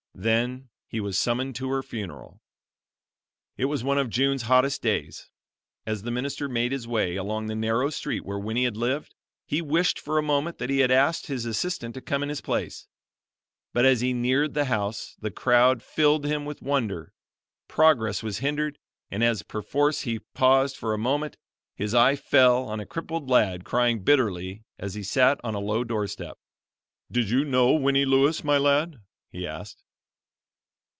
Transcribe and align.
Then 0.13 0.69
he 0.87 0.99
was 0.99 1.17
summoned 1.17 1.55
to 1.55 1.69
her 1.71 1.81
funeral. 1.81 2.41
It 3.57 3.65
was 3.65 3.83
one 3.83 3.97
of 3.97 4.07
June's 4.11 4.43
hottest 4.43 4.83
days. 4.83 5.31
As 5.83 6.03
the 6.03 6.11
minister 6.11 6.47
made 6.47 6.71
his 6.71 6.87
way 6.87 7.15
along 7.15 7.47
the 7.47 7.55
narrow 7.55 7.89
street 7.89 8.23
where 8.23 8.37
Winnie 8.37 8.65
had 8.65 8.77
lived, 8.77 9.15
he 9.47 9.63
wished 9.63 9.97
for 9.99 10.19
a 10.19 10.23
moment 10.23 10.59
that 10.59 10.69
he 10.69 10.79
had 10.81 10.91
asked 10.91 11.25
his 11.25 11.45
assistant 11.47 11.95
to 11.95 12.01
come 12.01 12.21
in 12.21 12.29
his 12.29 12.41
place; 12.41 12.87
but 13.73 13.83
as 13.83 14.01
he 14.01 14.13
neared 14.13 14.53
the 14.53 14.65
house, 14.65 15.15
the 15.19 15.31
crowd 15.31 15.81
filled 15.81 16.25
him 16.25 16.45
with 16.45 16.61
wonder; 16.61 17.13
progress 17.67 18.21
was 18.21 18.39
hindered, 18.39 18.77
and 19.09 19.23
as 19.23 19.41
perforce 19.41 20.01
he 20.01 20.19
paused 20.19 20.77
for 20.77 20.93
a 20.93 20.99
moment, 20.99 21.35
his 21.73 21.95
eye 21.95 22.15
fell 22.15 22.65
on 22.67 22.79
a 22.79 22.85
crippled 22.85 23.27
lad 23.27 23.65
crying 23.65 24.03
bitterly 24.03 24.65
as 24.77 24.93
he 24.93 25.01
sat 25.03 25.39
on 25.43 25.55
a 25.55 25.59
low 25.59 25.83
door 25.83 26.05
step. 26.05 26.37
"Did 27.11 27.31
you 27.31 27.43
know 27.43 27.73
Winnie 27.73 28.05
Lewis, 28.05 28.43
my 28.43 28.59
lad?" 28.59 28.99
he 29.31 29.47
asked. 29.47 29.83